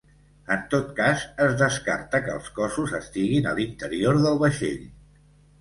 [0.53, 4.85] En tot cas, es descarta que els cossos estiguin a l’interior del vaixell.